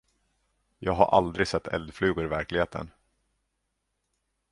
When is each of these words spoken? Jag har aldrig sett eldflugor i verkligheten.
Jag 0.79 0.93
har 0.93 1.05
aldrig 1.05 1.47
sett 1.47 1.67
eldflugor 1.67 2.25
i 2.25 2.27
verkligheten. 2.27 2.91